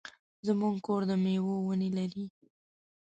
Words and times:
زمونږ 0.47 0.75
کور 0.85 1.01
د 1.09 1.11
مېوې 1.23 1.55
ونې 1.59 1.89
لري. 1.97 2.25